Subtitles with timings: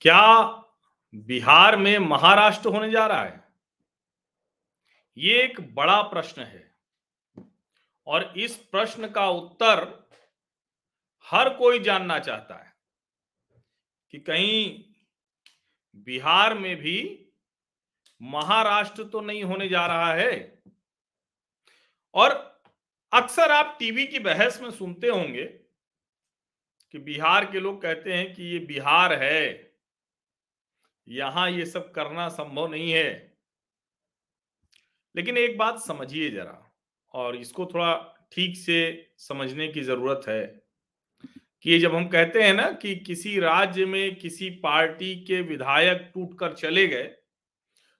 [0.00, 0.44] क्या
[1.14, 3.48] बिहार में महाराष्ट्र होने जा रहा है?
[5.18, 6.74] ये एक बड़ा प्रश्न है।
[8.06, 10.08] और इस प्रश्न का उत्तर
[11.30, 12.74] हर कोई जानना चाहता है
[14.10, 14.84] कि कहीं
[15.94, 17.26] बिहार में भी
[18.22, 20.62] महाराष्ट्र तो नहीं होने जा रहा है।
[22.14, 22.60] और
[23.12, 25.44] अक्सर आप टीवी की बहस में सुनते होंगे
[26.90, 29.69] कि बिहार के लोग कहते हैं कि ये बिहार है।
[31.08, 33.10] यहाँ ये सब करना संभव नहीं है।
[35.14, 36.72] लेकिन एक बात समझिए जरा,
[37.14, 37.94] और इसको थोड़ा
[38.32, 40.42] ठीक से समझने की ज़रूरत है
[41.64, 46.52] कि जब हम कहते हैं ना कि किसी राज्य में किसी पार्टी के विधायक टूटकर
[46.54, 47.02] चले गए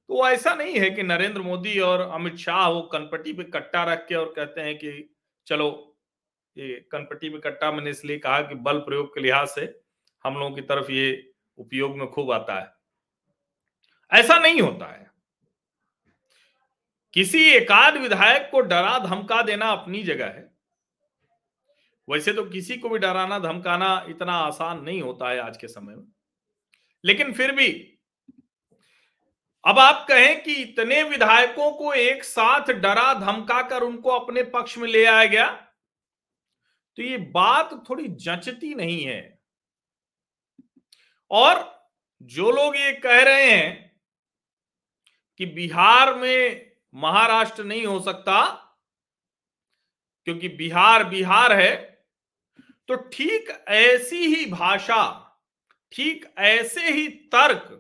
[0.09, 4.07] तो ऐसा नहीं है कि नरेंद्र मोदी और अमित शाह वो कनपट्टी पे कट्टा रख
[4.09, 4.93] के और कहते हैं कि
[5.47, 5.97] चलो,
[6.57, 9.63] ये कनपट्टी पे कट्टा मैंने इसलिए कहा कि बल प्रयोग के लिहाज से
[10.25, 12.80] हम लोगों की तरफ़ ये उपयोग में खूब आता है।
[14.13, 15.11] ऐसा नहीं होता है।
[17.15, 20.49] किसी एकाध विधायक को डरा धमका देना अपनी जगह है।
[22.09, 25.95] वैसे तो किसी को भी डराना, धमकाना इतना आसान नहीं होता है आज के समय
[25.95, 26.05] में।
[27.05, 27.71] लेकिन फिर भी,
[29.65, 34.79] अब आप कहें कि इतने विधायकों को एक साथ डरा, धमका कर उनको अपने पक्ष
[34.79, 35.49] में ले आया गया
[36.99, 39.39] तो ये बात थोड़ी जचती नहीं है।
[41.31, 41.89] और
[42.23, 43.90] जो लोग ये कह रहे हैं
[45.41, 48.41] कि बिहार में महाराष्ट्र नहीं हो सकता,
[50.27, 51.75] क्योंकि बिहार बिहार है
[52.89, 55.03] तो ठीक ऐसी ही भाषा,
[55.93, 57.77] ठीक ऐसे ही तर्क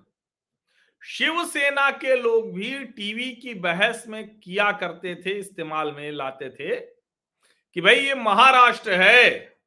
[1.03, 6.77] शिवसेना के लोग भी टीवी की बहस में किया करते थे, इस्तेमाल में लाते थे,
[6.77, 9.59] कि भाई ये महाराष्ट्र है,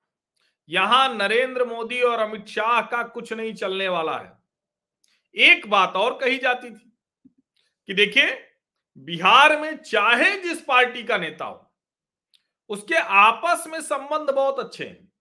[0.69, 4.31] यहाँ नरेंद्र मोदी और अमित शाह का कुछ नहीं चलने वाला है।
[5.35, 6.92] एक बात और कही जाती थी
[7.87, 8.49] कि देखिए,
[8.97, 11.71] बिहार में चाहे जिस पार्टी का नेता हो,
[12.69, 15.11] उसके आपस में संबंध बहुत अच्छे हैं।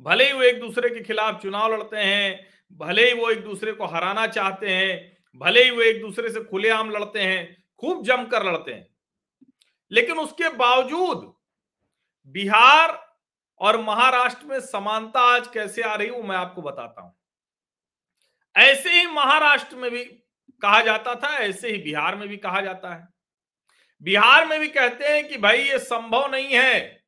[0.00, 3.72] भले ही वो एक दूसरे के खिलाफ चुनाव लड़ते हैं, भले ही वो एक दूसरे
[3.72, 8.42] को हराना चाहते हैं, भले ही वो एक दूसरे से खुलेआम लड़ते हैं, खूब जमकर
[8.42, 8.88] लड़ते हैं।
[9.90, 11.34] लेकिन उसके बावजूद,
[12.26, 13.16] बिहार
[13.60, 17.14] और महाराष्ट्र में समानता आज कैसे आ रही वो मैं आपको बताता हूँ।
[18.56, 20.21] ऐसे ही महाराष्ट्र में भी
[20.62, 23.08] कहा जाता था, ऐसे ही बिहार में भी कहा जाता है।
[24.02, 27.02] बिहार में भी कहते हैं कि भाई ये संभव नहीं है।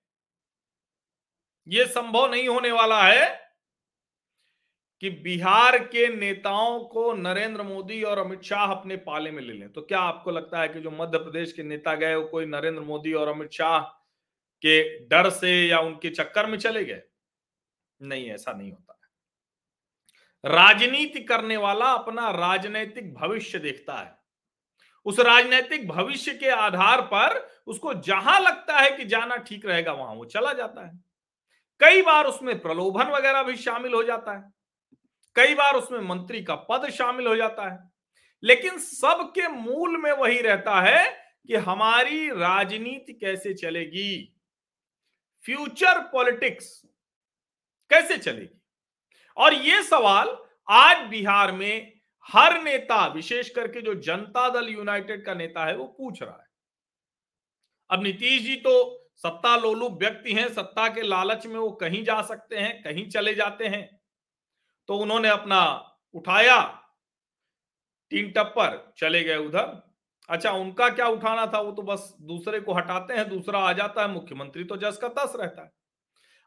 [1.69, 3.44] ये संभव नहीं होने वाला है
[5.00, 9.72] कि बिहार के नेताओं को नरेंद्र मोदी और अमित शाह अपने पाले में ले लें।
[9.72, 12.82] तो क्या आपको लगता है कि जो मध्य प्रदेश के नेता गए, वो कोई नरेंद्र
[12.82, 13.78] मोदी और अमित शाह
[14.62, 17.03] के डर से या उनके चक्कर में चले गए?
[18.03, 19.00] नहीं, ऐसा नहीं होता।
[20.44, 24.19] राजनीति करने वाला अपना राजनैतिक भविष्य देखता है।
[25.05, 30.15] उस राजनैतिक भविष्य के आधार पर उसको जहाँ लगता है कि जाना ठीक रहेगा, वहाँ
[30.15, 31.00] वो चला जाता है।
[31.81, 34.53] कई बार उसमें प्रलोभन वगैरह भी शामिल हो जाता है।
[35.37, 37.91] कई बार उसमें मंत्री का पद शामिल हो जाता है।
[38.43, 44.37] लेकिन सबके मूल में वही रहता है कि हमारी राजनीति कैसे चलेगी?
[45.44, 46.83] फ्यूचर पॉलिटिक्स
[47.91, 48.60] कैसे चलेगी?
[49.37, 50.37] और ये सवाल
[50.69, 51.93] आज बिहार में
[52.27, 56.47] हर नेता, विशेष करके जो जनता दल यूनाइटेड का नेता है, वो पूछ रहा है।
[57.91, 62.22] अब नीतीश जी तो सत्ता लोलू व्यक्ति हैं, सत्ता के लालच में वो कहीं जा
[62.22, 64.00] सकते हैं, कहीं चले जाते हैं।
[64.89, 65.62] तो उन्होंने अपना
[66.15, 66.61] उठाया
[68.11, 69.83] तीन टप्पर चले गए उधर।
[70.28, 71.61] अच्छा उनका क्या उठाना था?
[71.61, 75.09] वो तो बस दूसरे को हटाते हैं, दूसरा आ जाता है, मुख्यमंत्री तो जस का
[75.09, 75.71] तस रहता है।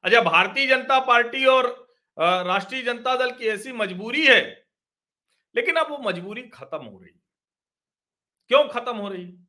[0.04, 1.87] अच्छा भारतीय जनता पार्टी और
[2.20, 4.68] राष्ट्रीय जनता दल की ऐसी मजबूरी है।
[5.56, 7.22] लेकिन अब वो मजबूरी खत्म हो रही है।
[8.48, 9.48] क्यों खत्म हो रही है?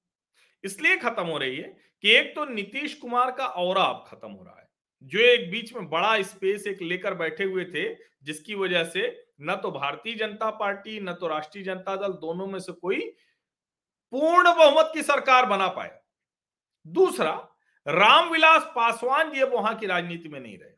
[0.65, 4.45] इसलिए खत्म हो रही है कि एक तो नीतीश कुमार का और अब खत्म हो
[4.45, 4.69] रहा है।
[5.03, 9.55] जो एक बीच में बड़ा स्पेस एक लेकर बैठे हुए थे, जिसकी वजह से न
[9.57, 13.01] तो भारतीय जनता पार्टी, न तो राष्ट्रीय जनता दल दोनों में से कोई
[14.11, 16.05] पूर्ण बहुमत की सरकार बना पाया।
[16.87, 17.49] दूसरा,
[17.89, 20.78] रामविलास पासवान जी अब वहाँ की राजनीति में नहीं रहे।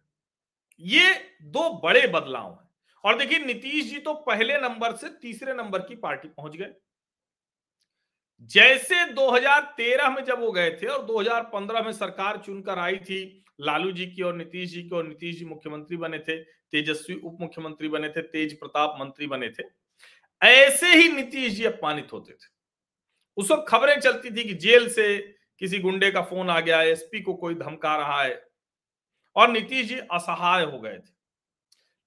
[0.81, 2.69] ये दो बड़े बदलाव हैं।
[3.05, 6.73] और देखिए, नीतीश जी तो पहले नंबर से तीसरे नंबर की पार्टी पहुँच गए।
[8.43, 13.93] जैसे 2013 में जब वो गए थे और 2015 में सरकार चुनकर आई थी, लालू
[13.93, 17.88] जी की और नीतीश जी की और नीतीश जी मुख्यमंत्री बने थे, तेजस्वी उप मुख्यमंत्री
[17.88, 19.65] बने थे, तेज प्रताप मंत्री बने थे,
[20.43, 22.49] ऐसे ही नीतीश जी अपमानित होते थे।
[23.37, 25.17] उस वक्त खबरें चलती थी कि जेल से
[25.61, 28.50] किसी गुंडे का फ़ोन आ गया, एसपी को कोई धमका रहा है
[29.37, 31.12] और नीतीश जी असहाय हो गए थे।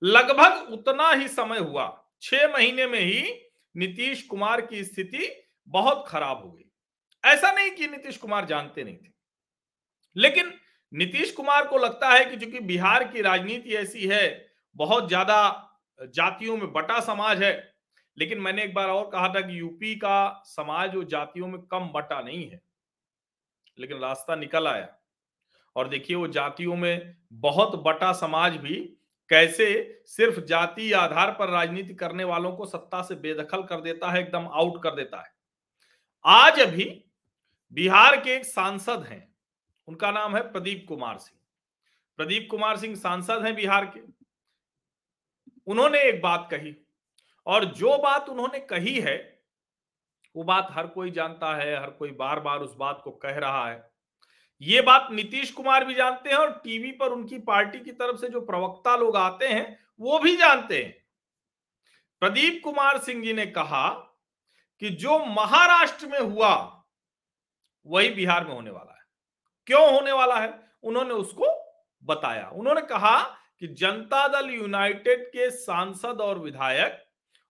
[0.01, 3.23] लगभग उतना ही समय हुआ, छह महीने में ही
[3.75, 5.29] नीतीश कुमार की स्थिति
[5.67, 9.11] बहुत खराब हो गई। ऐसा नहीं कि नीतीश कुमार जानते नहीं थे।
[10.15, 10.53] लेकिन
[10.93, 15.69] नीतीश कुमार को लगता है कि चूँकि बिहार की राजनीति ऐसी है, बहुत ज़्यादा
[15.99, 17.73] जातियों में बटा समाज है,
[18.17, 21.89] लेकिन मैंने एक बार और कहा था कि यूपी का समाज वो जातियों में कम
[21.89, 22.61] बटा नहीं है।
[23.77, 24.87] लेकिन रास्ता निकल आया।
[25.75, 28.75] और देखिए वो जातियों में बहुत बटा समाज भी
[29.29, 34.19] कैसे सिर्फ़ जाति आधार पर राजनीति करने वालों को सत्ता से बेदखल कर देता है,
[34.19, 35.33] एकदम आउट कर देता है।
[36.25, 37.05] आज अभी
[37.71, 39.35] बिहार के एक सांसद हैं,
[39.87, 41.39] उनका नाम है प्रदीप कुमार सिंह।
[42.17, 43.99] प्रदीप कुमार सिंह सांसद हैं बिहार के।
[45.67, 46.75] उन्होंने एक बात कही,
[47.47, 49.43] और जो बात उन्होंने कही है,
[50.35, 53.69] वो बात हर कोई जानता है, हर कोई बार बार उस बात को कह रहा
[53.69, 53.92] है।
[54.61, 58.29] ये बात नीतीश कुमार भी जानते हैं और टीवी पर उनकी पार्टी की तरफ़ से
[58.29, 61.03] जो प्रवक्ता लोग आते हैं, वो भी जानते हैं।
[62.19, 63.89] प्रदीप कुमार सिंह जी ने कहा
[64.79, 66.83] कि जो महाराष्ट्र में हुआ,
[67.88, 69.01] वही बिहार में होने वाला है।
[69.67, 70.71] क्यों होने वाला है?
[70.83, 73.23] उन्होंने उसको बताया। उन्होंने कहा
[73.59, 77.05] कि जनता दल यूनाइटेड के सांसद और विधायक,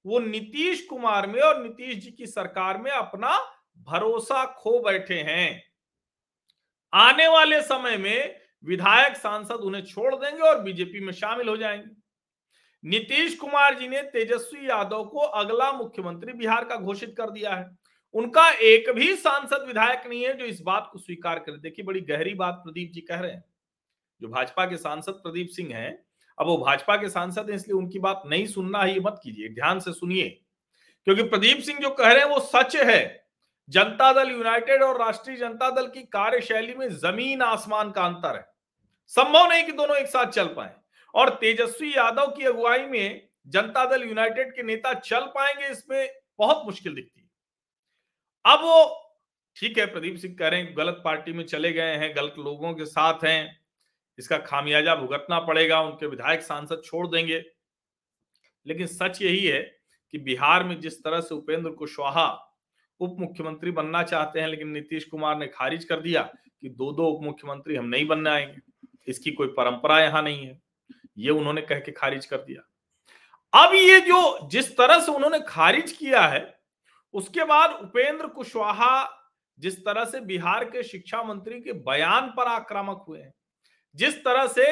[0.05, 3.39] वो नीतीश कुमार में और नीतीश जी की सरकार में अपना
[3.77, 5.72] भरोसा खो बैठे हैं।
[6.93, 12.03] आने वाले समय में विधायक सांसद उन्हें छोड़ देंगे और बीजेपी में शामिल हो जाएँगे।
[12.85, 17.77] नीतीश कुमार जी ने तेजस्वी यादव को अगला मुख्यमंत्री बिहार का घोषित कर दिया है।
[18.13, 22.01] उनका एक भी सांसद विधायक नहीं है जो इस बात को स्वीकार करे। देखिए, बड़ी
[22.01, 23.43] गहरी बात प्रदीप जी कह रहे हैं।
[24.21, 26.05] जो भाजपा के सांसद प्रदीप सिंह हैं,
[26.39, 29.49] अब वो भाजपा के सांसद हैं, इसलिए उनकी बात नहीं सुनना है ये मत कीजिए,
[29.49, 30.29] ध्यान से सुनिए।
[31.05, 33.22] क्योंकि प्रदीप सिंह जो कह रहे हैं वो सच है।
[33.69, 38.45] जनता दल यूनाइटेड और राष्ट्रीय जनता दल की कार्यशैली में ज़मीन आसमान का अंतर है।
[39.07, 40.75] संभव नहीं कि दोनों एक साथ चल पाए।
[41.15, 46.62] और तेजस्वी यादव की अगुवाई में जनता दल यूनाइटेड के नेता चल पाएँगे, इसमें बहुत
[46.65, 47.30] मुश्किल दिखती है।
[48.45, 49.10] अब वो,
[49.56, 52.74] ठीक है, प्रदीप सिंह कह रहे हैं, गलत पार्टी में चले गए हैं, गलत लोगों
[52.74, 53.65] के साथ हैं।
[54.19, 57.45] इसका खामियाजा भुगतना पड़ेगा, उनके विधायक सांसद छोड़ देंगे।
[58.68, 59.77] लेकिन सच यही है
[60.12, 62.50] कि बिहार में जिस तरह से उपेंद्र कुशवाहा
[63.03, 66.21] उप मुख्यमंत्री बनना चाहते हैं, लेकिन नीतीश कुमार ने खारिज कर दिया
[66.61, 68.61] कि दो दो उप मुख्यमंत्री हम नहीं बनने आएँगे।
[69.07, 70.61] इसकी कोई परंपरा यहाँ नहीं है।
[71.17, 72.61] ये उन्होंने कह के खारिज कर दिया।
[73.53, 76.59] अब ये जो जिस तरह से उन्होंने खारिज किया है,
[77.13, 79.19] उसके बाद उपेंद्र कुशवाहा
[79.59, 83.33] जिस तरह से बिहार के शिक्षा मंत्री के बयान पर आक्रामक हुए हैं,
[83.95, 84.65] जिस तरह से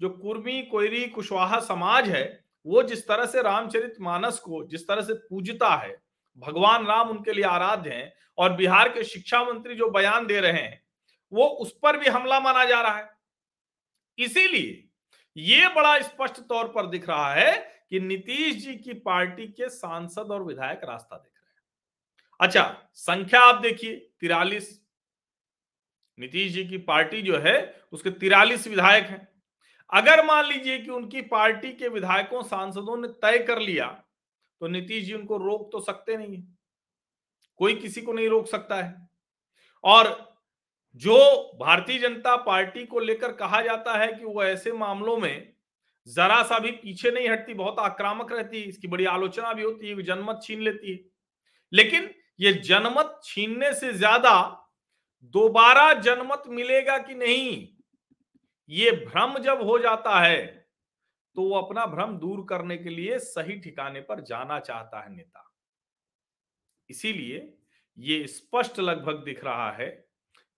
[0.00, 2.24] जो कुर्मी, कोयरी, कुशवाहा समाज है,
[2.66, 5.96] वो जिस तरह से रामचरित मानस को, जिस तरह से पूजता है
[6.36, 10.52] भगवान राम उनके लिए आराध्य हैं और बिहार के शिक्षा मंत्री जो बयान दे रहे
[10.52, 10.84] हैं,
[11.32, 13.10] वो उस पर भी हमला माना जा रहा है।
[14.18, 14.88] इसीलिए
[15.36, 17.52] ये बड़ा स्पष्ट तौर पर दिख रहा है
[17.90, 21.62] कि नीतीश जी की पार्टी के सांसद और विधायक रास्ता देख रहे हैं।
[22.40, 24.86] अच्छा संख्या आप देखिए, तिरालीस।
[26.18, 29.28] नीतीश जी की पार्टी जो है, उसके तिरालीस विधायक हैं।
[29.92, 34.02] अगर मान लीजिए कि उनकी पार्टी के विधायकों, सांसदों ने तय कर लिया
[34.60, 36.46] तो नीतीश जी उनको रोक तो सकते नहीं है।
[37.60, 39.08] कोई किसी को नहीं रोक सकता है।
[39.84, 40.08] और
[41.02, 41.16] जो
[41.60, 45.52] भारतीय जनता पार्टी को लेकर कहा जाता है कि वो ऐसे मामलों में
[46.08, 49.88] जरा सा भी पीछे नहीं हटती, बहुत आक्रामक रहती है, इसकी बड़ी आलोचना भी होती
[49.88, 50.98] है जनमत छीन लेती है।
[51.72, 52.10] लेकिन
[52.40, 54.32] ये जनमत छीनने से ज़्यादा
[55.34, 57.68] दोबारा जनमत मिलेगा कि नहीं?
[58.70, 60.55] ये भ्रम जब हो जाता है
[61.36, 65.42] तो वो अपना भ्रम दूर करने के लिए सही ठिकाने पर जाना चाहता है नेता।
[66.90, 67.52] इसीलिए
[67.98, 69.88] ये स्पष्ट लगभग दिख रहा है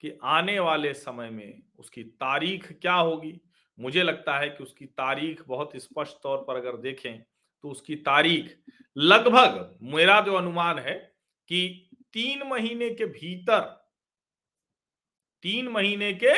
[0.03, 3.41] कि आने वाले समय में उसकी तारीख क्या होगी।
[3.79, 7.23] मुझे लगता है कि उसकी तारीख बहुत स्पष्ट तौर पर अगर देखें
[7.65, 8.57] तो उसकी तारीख
[8.97, 10.95] लगभग, मेरा जो अनुमान है
[11.49, 13.61] कि तीन महीने के भीतर,
[15.45, 16.35] तीन महीने के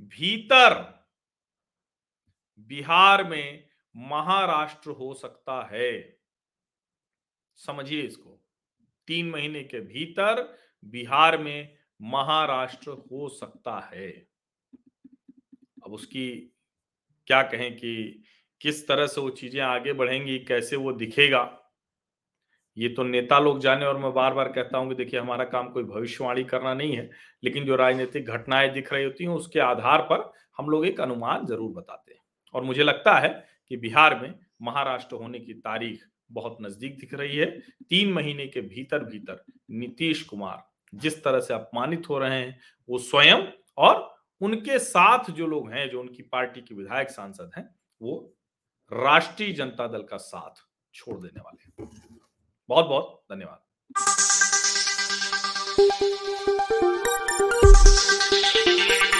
[0.00, 0.95] भीतर
[2.58, 5.92] बिहार में महाराष्ट्र हो सकता है।
[7.58, 8.38] समझिए इसको।
[9.08, 10.42] तीन महीने के भीतर
[10.84, 14.08] बिहार में महाराष्ट्र हो सकता है।
[15.84, 16.28] अब उसकी
[17.28, 18.22] क्या कहें कि
[18.60, 21.62] किस तरह से वो चीज़ें आगे बढ़ेंगी, कैसे वो दिखेगा,
[22.76, 25.68] ये तो नेता लोग जाने और मैं बार बार कहता हूँ कि देखिए हमारा काम
[25.70, 27.08] कोई भविष्यवाणी करना नहीं है,
[27.44, 31.46] लेकिन जो राजनीतिक घटनाएँ दिख रही होती हैं, उसके आधार पर हम लोग एक अनुमान
[31.46, 32.15] ज़रूर बताते हैं।
[32.56, 37.36] और मुझे लगता है कि बिहार में महाराष्ट्र होने की तारीख बहुत नज़दीक दिख रही
[37.36, 37.46] है।
[37.88, 42.98] तीन महीने के भीतर भीतर नीतीश कुमार जिस तरह से अपमानित हो रहे हैं, वो
[42.98, 43.46] स्वयं
[43.76, 48.34] और उनके साथ जो लोग हैं, जो उनकी पार्टी के विधायक सांसद हैं, वो
[48.92, 50.62] राष्ट्रीय जनता दल का साथ
[50.94, 51.90] छोड़ देने वाले हैं।
[52.68, 53.62] बहुत बहुत धन्यवाद।